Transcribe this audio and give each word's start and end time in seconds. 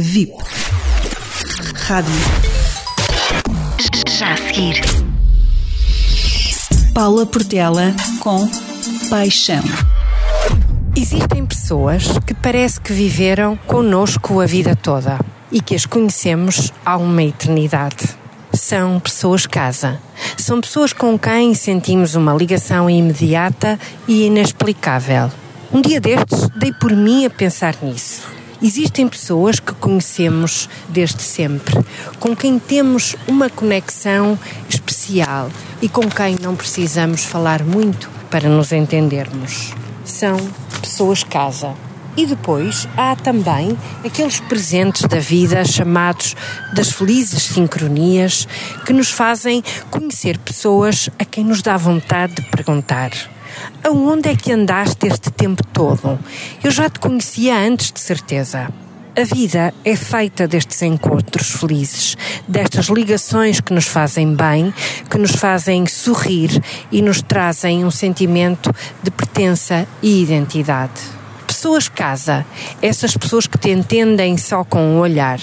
VIP. 0.00 0.32
Rádio. 1.74 2.14
Já 4.06 4.34
a 4.34 4.36
seguir. 4.36 4.80
Paula 6.94 7.26
Portela 7.26 7.92
com 8.20 8.48
Paixão. 9.10 9.64
Existem 10.94 11.44
pessoas 11.44 12.04
que 12.24 12.32
parece 12.32 12.80
que 12.80 12.92
viveram 12.92 13.56
connosco 13.66 14.40
a 14.40 14.46
vida 14.46 14.76
toda 14.76 15.18
e 15.50 15.60
que 15.60 15.74
as 15.74 15.84
conhecemos 15.84 16.72
há 16.86 16.96
uma 16.96 17.24
eternidade. 17.24 18.08
São 18.52 19.00
pessoas 19.00 19.46
casa. 19.46 20.00
São 20.36 20.60
pessoas 20.60 20.92
com 20.92 21.18
quem 21.18 21.54
sentimos 21.54 22.14
uma 22.14 22.32
ligação 22.32 22.88
imediata 22.88 23.76
e 24.06 24.26
inexplicável. 24.26 25.28
Um 25.72 25.80
dia 25.80 26.00
destes 26.00 26.48
dei 26.56 26.72
por 26.72 26.92
mim 26.92 27.26
a 27.26 27.30
pensar 27.30 27.74
nisso. 27.82 28.37
Existem 28.60 29.06
pessoas 29.06 29.60
que 29.60 29.72
conhecemos 29.74 30.68
desde 30.88 31.22
sempre, 31.22 31.78
com 32.18 32.34
quem 32.34 32.58
temos 32.58 33.14
uma 33.28 33.48
conexão 33.48 34.36
especial 34.68 35.48
e 35.80 35.88
com 35.88 36.08
quem 36.10 36.36
não 36.42 36.56
precisamos 36.56 37.24
falar 37.24 37.62
muito 37.62 38.10
para 38.28 38.48
nos 38.48 38.72
entendermos. 38.72 39.72
São 40.04 40.36
pessoas 40.82 41.22
casa. 41.22 41.72
E 42.16 42.26
depois 42.26 42.88
há 42.96 43.14
também 43.14 43.78
aqueles 44.04 44.40
presentes 44.40 45.02
da 45.02 45.20
vida 45.20 45.64
chamados 45.64 46.34
das 46.74 46.90
felizes 46.90 47.44
sincronias 47.44 48.48
que 48.84 48.92
nos 48.92 49.12
fazem 49.12 49.62
conhecer 49.88 50.36
pessoas 50.36 51.08
a 51.16 51.24
quem 51.24 51.44
nos 51.44 51.62
dá 51.62 51.76
vontade 51.76 52.34
de 52.34 52.42
perguntar. 52.42 53.12
Aonde 53.84 54.30
é 54.30 54.36
que 54.36 54.52
andaste 54.52 55.06
este 55.06 55.30
tempo 55.30 55.62
todo? 55.72 56.18
Eu 56.62 56.70
já 56.70 56.88
te 56.88 56.98
conhecia 56.98 57.56
antes, 57.56 57.92
de 57.92 58.00
certeza. 58.00 58.68
A 59.18 59.24
vida 59.24 59.74
é 59.84 59.96
feita 59.96 60.46
destes 60.46 60.80
encontros 60.80 61.50
felizes, 61.50 62.16
destas 62.46 62.86
ligações 62.86 63.60
que 63.60 63.74
nos 63.74 63.84
fazem 63.84 64.32
bem, 64.32 64.72
que 65.10 65.18
nos 65.18 65.32
fazem 65.32 65.86
sorrir 65.86 66.50
e 66.92 67.02
nos 67.02 67.20
trazem 67.20 67.84
um 67.84 67.90
sentimento 67.90 68.72
de 69.02 69.10
pertença 69.10 69.88
e 70.00 70.22
identidade. 70.22 71.00
Pessoas 71.48 71.88
casa, 71.88 72.46
essas 72.80 73.16
pessoas 73.16 73.48
que 73.48 73.58
te 73.58 73.70
entendem 73.70 74.36
só 74.36 74.62
com 74.62 74.96
o 74.96 75.00
olhar, 75.00 75.40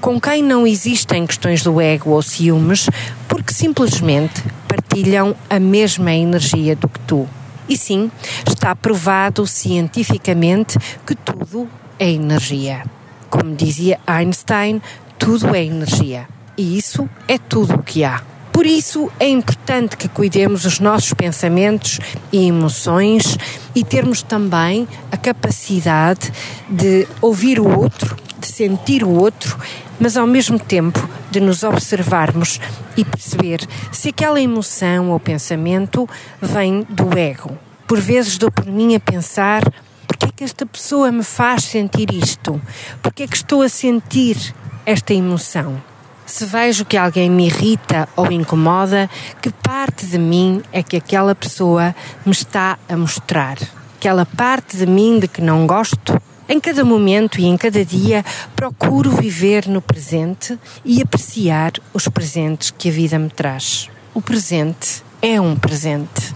com 0.00 0.18
quem 0.18 0.42
não 0.42 0.66
existem 0.66 1.26
questões 1.26 1.62
do 1.62 1.82
ego 1.82 2.12
ou 2.12 2.22
ciúmes, 2.22 2.88
porque 3.28 3.52
simplesmente 3.52 4.42
partilham 4.66 5.36
a 5.50 5.60
mesma 5.60 6.14
energia 6.14 6.74
do 6.74 6.88
que 6.88 7.00
tu. 7.00 7.28
E 7.68 7.76
sim, 7.76 8.10
está 8.46 8.74
provado 8.74 9.46
cientificamente 9.46 10.78
que 11.06 11.14
tudo 11.14 11.68
é 11.98 12.10
energia. 12.10 12.84
Como 13.28 13.54
dizia 13.54 14.00
Einstein, 14.06 14.80
tudo 15.18 15.54
é 15.54 15.64
energia. 15.64 16.26
E 16.56 16.78
isso 16.78 17.08
é 17.26 17.38
tudo 17.38 17.74
o 17.74 17.82
que 17.82 18.04
há. 18.04 18.22
Por 18.52 18.66
isso 18.66 19.08
é 19.20 19.28
importante 19.28 19.96
que 19.96 20.08
cuidemos 20.08 20.64
os 20.64 20.80
nossos 20.80 21.12
pensamentos 21.12 22.00
e 22.32 22.48
emoções 22.48 23.38
e 23.72 23.84
termos 23.84 24.22
também 24.22 24.88
a 25.12 25.16
capacidade 25.16 26.32
de 26.68 27.06
ouvir 27.20 27.60
o 27.60 27.78
outro, 27.78 28.16
de 28.40 28.48
sentir 28.48 29.04
o 29.04 29.10
outro, 29.10 29.56
mas 30.00 30.16
ao 30.16 30.26
mesmo 30.26 30.58
tempo 30.58 31.08
de 31.30 31.40
nos 31.40 31.62
observarmos 31.62 32.60
e 32.96 33.04
perceber 33.04 33.60
se 33.92 34.08
aquela 34.08 34.40
emoção 34.40 35.10
ou 35.10 35.20
pensamento 35.20 36.08
vem 36.40 36.86
do 36.88 37.16
ego. 37.18 37.56
Por 37.86 38.00
vezes 38.00 38.38
dou 38.38 38.50
por 38.50 38.66
mim 38.66 38.94
a 38.94 39.00
pensar 39.00 39.62
porque 40.06 40.26
é 40.26 40.28
que 40.34 40.44
esta 40.44 40.64
pessoa 40.64 41.12
me 41.12 41.22
faz 41.22 41.64
sentir 41.64 42.12
isto? 42.12 42.60
Porque 43.02 43.24
é 43.24 43.26
que 43.26 43.36
estou 43.36 43.62
a 43.62 43.68
sentir 43.68 44.36
esta 44.84 45.12
emoção? 45.12 45.80
Se 46.26 46.44
vejo 46.44 46.84
que 46.84 46.96
alguém 46.96 47.30
me 47.30 47.46
irrita 47.46 48.08
ou 48.16 48.30
incomoda, 48.32 49.08
que 49.40 49.50
parte 49.50 50.06
de 50.06 50.18
mim 50.18 50.62
é 50.72 50.82
que 50.82 50.96
aquela 50.96 51.34
pessoa 51.34 51.94
me 52.26 52.32
está 52.32 52.78
a 52.88 52.96
mostrar? 52.96 53.56
Aquela 53.96 54.26
parte 54.26 54.76
de 54.76 54.86
mim 54.86 55.18
de 55.18 55.28
que 55.28 55.40
não 55.40 55.66
gosto? 55.66 56.20
Em 56.50 56.58
cada 56.58 56.82
momento 56.82 57.38
e 57.38 57.44
em 57.44 57.58
cada 57.58 57.84
dia 57.84 58.24
procuro 58.56 59.10
viver 59.10 59.66
no 59.66 59.82
presente 59.82 60.58
e 60.82 61.02
apreciar 61.02 61.72
os 61.92 62.08
presentes 62.08 62.70
que 62.70 62.88
a 62.88 62.92
vida 62.92 63.18
me 63.18 63.28
traz. 63.28 63.90
O 64.14 64.22
presente 64.22 65.02
é 65.20 65.38
um 65.38 65.54
presente. 65.54 66.34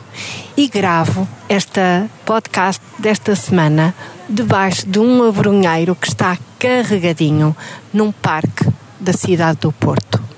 E 0.55 0.69
gravo 0.69 1.27
esta 1.49 2.11
podcast 2.27 2.83
desta 2.99 3.35
semana 3.35 3.95
debaixo 4.29 4.87
de 4.87 4.99
um 4.99 5.27
abrunheiro 5.27 5.95
que 5.95 6.09
está 6.09 6.37
carregadinho 6.59 7.57
num 7.91 8.13
parque 8.13 8.69
da 9.01 9.15
cidade 9.15 9.61
do 9.61 9.73
Porto. 9.73 10.32